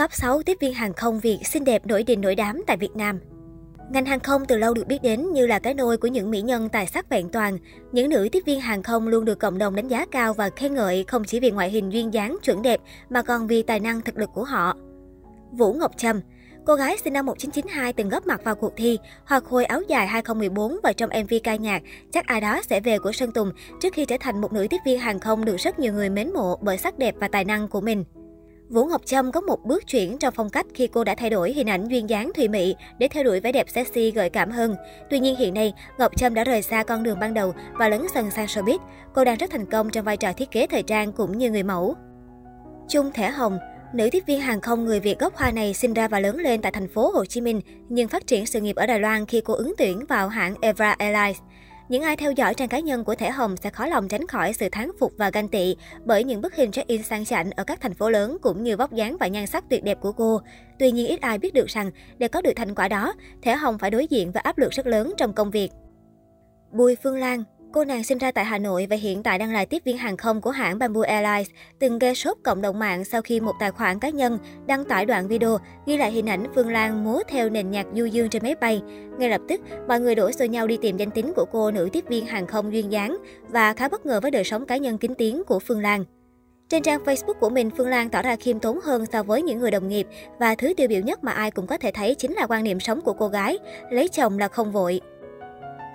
[0.00, 2.96] Top 6 tiếp viên hàng không Việt xinh đẹp nổi đình nổi đám tại Việt
[2.96, 3.20] Nam.
[3.90, 6.40] Ngành hàng không từ lâu được biết đến như là cái nôi của những mỹ
[6.40, 7.58] nhân tài sắc vẹn toàn.
[7.92, 10.74] Những nữ tiếp viên hàng không luôn được cộng đồng đánh giá cao và khen
[10.74, 14.00] ngợi không chỉ vì ngoại hình duyên dáng, chuẩn đẹp, mà còn vì tài năng,
[14.00, 14.76] thực lực của họ.
[15.52, 16.20] Vũ Ngọc Trâm,
[16.66, 20.06] Cô gái sinh năm 1992 từng góp mặt vào cuộc thi Hoa khôi áo dài
[20.06, 21.82] 2014 và trong MV ca nhạc
[22.12, 24.78] Chắc ai đó sẽ về của Sơn Tùng trước khi trở thành một nữ tiếp
[24.86, 27.68] viên hàng không được rất nhiều người mến mộ bởi sắc đẹp và tài năng
[27.68, 28.04] của mình.
[28.70, 31.52] Vũ Ngọc Trâm có một bước chuyển trong phong cách khi cô đã thay đổi
[31.52, 34.76] hình ảnh duyên dáng thùy mị để theo đuổi vẻ đẹp sexy gợi cảm hơn.
[35.10, 38.02] Tuy nhiên hiện nay, Ngọc Trâm đã rời xa con đường ban đầu và lấn
[38.14, 38.78] sân sang showbiz.
[39.14, 41.62] Cô đang rất thành công trong vai trò thiết kế thời trang cũng như người
[41.62, 41.94] mẫu.
[42.88, 43.58] Chung Thẻ Hồng
[43.92, 46.62] Nữ tiếp viên hàng không người Việt gốc Hoa này sinh ra và lớn lên
[46.62, 49.40] tại thành phố Hồ Chí Minh, nhưng phát triển sự nghiệp ở Đài Loan khi
[49.40, 51.40] cô ứng tuyển vào hãng Evra Airlines.
[51.90, 54.52] Những ai theo dõi trang cá nhân của Thể Hồng sẽ khó lòng tránh khỏi
[54.52, 57.80] sự thán phục và ganh tị bởi những bức hình check-in sang chảnh ở các
[57.80, 60.40] thành phố lớn cũng như vóc dáng và nhan sắc tuyệt đẹp của cô.
[60.78, 63.78] Tuy nhiên ít ai biết được rằng để có được thành quả đó, Thể Hồng
[63.78, 65.70] phải đối diện với áp lực rất lớn trong công việc.
[66.72, 69.64] Bùi Phương Lan Cô nàng sinh ra tại Hà Nội và hiện tại đang là
[69.64, 73.22] tiếp viên hàng không của hãng Bamboo Airlines, từng gây sốt cộng đồng mạng sau
[73.22, 76.68] khi một tài khoản cá nhân đăng tải đoạn video ghi lại hình ảnh Phương
[76.68, 78.82] Lan múa theo nền nhạc du dương trên máy bay.
[79.18, 81.88] Ngay lập tức, mọi người đổ xô nhau đi tìm danh tính của cô nữ
[81.92, 83.16] tiếp viên hàng không duyên dáng
[83.48, 86.04] và khá bất ngờ với đời sống cá nhân kín tiếng của Phương Lan.
[86.68, 89.58] Trên trang Facebook của mình, Phương Lan tỏ ra khiêm tốn hơn so với những
[89.58, 90.06] người đồng nghiệp
[90.38, 92.80] và thứ tiêu biểu nhất mà ai cũng có thể thấy chính là quan niệm
[92.80, 93.58] sống của cô gái,
[93.90, 95.00] lấy chồng là không vội.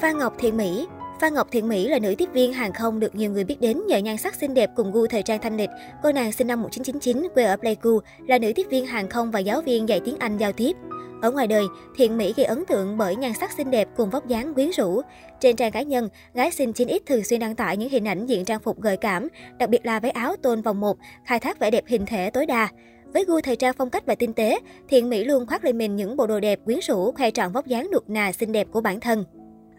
[0.00, 0.86] Phan Ngọc Thị Mỹ
[1.20, 3.86] Phan Ngọc Thiện Mỹ là nữ tiếp viên hàng không được nhiều người biết đến
[3.86, 5.70] nhờ nhan sắc xinh đẹp cùng gu thời trang thanh lịch.
[6.02, 9.40] Cô nàng sinh năm 1999, quê ở Pleiku, là nữ tiếp viên hàng không và
[9.40, 10.76] giáo viên dạy tiếng Anh giao tiếp.
[11.22, 11.64] Ở ngoài đời,
[11.96, 15.00] Thiện Mỹ gây ấn tượng bởi nhan sắc xinh đẹp cùng vóc dáng quyến rũ.
[15.40, 18.44] Trên trang cá nhân, gái xinh 9X thường xuyên đăng tải những hình ảnh diện
[18.44, 21.70] trang phục gợi cảm, đặc biệt là váy áo tôn vòng 1, khai thác vẻ
[21.70, 22.68] đẹp hình thể tối đa.
[23.12, 24.58] Với gu thời trang phong cách và tinh tế,
[24.88, 27.66] Thiện Mỹ luôn khoác lên mình những bộ đồ đẹp quyến rũ, khoe trọn vóc
[27.66, 29.24] dáng nuột nà xinh đẹp của bản thân.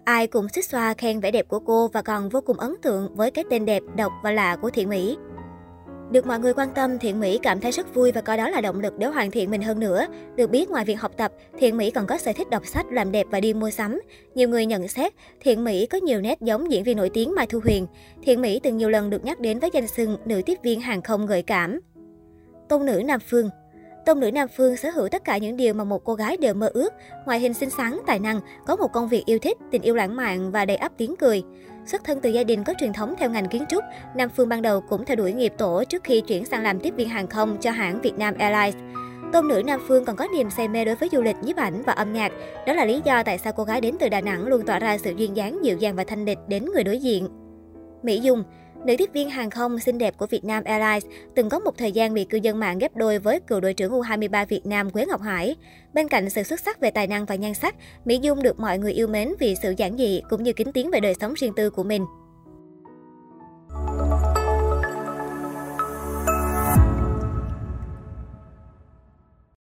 [0.03, 3.15] Ai cũng xích xoa khen vẻ đẹp của cô và còn vô cùng ấn tượng
[3.15, 5.17] với cái tên đẹp, độc và lạ của Thiện Mỹ.
[6.11, 8.61] Được mọi người quan tâm, Thiện Mỹ cảm thấy rất vui và coi đó là
[8.61, 10.05] động lực để hoàn thiện mình hơn nữa.
[10.35, 13.11] Được biết, ngoài việc học tập, Thiện Mỹ còn có sở thích đọc sách, làm
[13.11, 13.99] đẹp và đi mua sắm.
[14.35, 17.47] Nhiều người nhận xét, Thiện Mỹ có nhiều nét giống diễn viên nổi tiếng Mai
[17.47, 17.87] Thu Huyền.
[18.23, 21.01] Thiện Mỹ từng nhiều lần được nhắc đến với danh xưng nữ tiếp viên hàng
[21.01, 21.79] không gợi cảm.
[22.69, 23.49] Tôn nữ Nam Phương
[24.09, 26.53] Tông nữ Nam Phương sở hữu tất cả những điều mà một cô gái đều
[26.53, 26.93] mơ ước.
[27.25, 30.15] Ngoại hình xinh xắn, tài năng, có một công việc yêu thích, tình yêu lãng
[30.15, 31.43] mạn và đầy ắp tiếng cười.
[31.85, 33.83] Xuất thân từ gia đình có truyền thống theo ngành kiến trúc,
[34.15, 36.93] Nam Phương ban đầu cũng theo đuổi nghiệp tổ trước khi chuyển sang làm tiếp
[36.95, 38.83] viên hàng không cho hãng Vietnam Airlines.
[39.33, 41.83] Tôn nữ Nam Phương còn có niềm say mê đối với du lịch, nhiếp ảnh
[41.85, 42.31] và âm nhạc.
[42.67, 44.97] Đó là lý do tại sao cô gái đến từ Đà Nẵng luôn tỏa ra
[44.97, 47.27] sự duyên dáng, dịu dàng và thanh lịch đến người đối diện.
[48.03, 48.43] Mỹ Dung
[48.85, 52.13] Nữ tiếp viên hàng không xinh đẹp của Vietnam Airlines từng có một thời gian
[52.13, 55.21] bị cư dân mạng ghép đôi với cựu đội trưởng U23 Việt Nam Quế Ngọc
[55.21, 55.55] Hải.
[55.93, 57.75] Bên cạnh sự xuất sắc về tài năng và nhan sắc,
[58.05, 60.91] Mỹ Dung được mọi người yêu mến vì sự giản dị cũng như kính tiếng
[60.91, 62.05] về đời sống riêng tư của mình.